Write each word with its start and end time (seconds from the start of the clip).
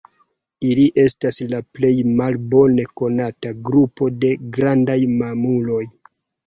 Ili 0.69 0.85
estas 1.03 1.37
la 1.51 1.59
plej 1.75 1.91
malbone 2.23 2.89
konata 3.03 3.55
grupo 3.71 4.13
de 4.25 4.35
grandaj 4.59 5.01
mamuloj. 5.23 5.83